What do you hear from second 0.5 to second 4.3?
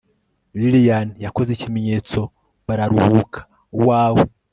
lilian yakoze ikimenyetso bararuhuka. uwawe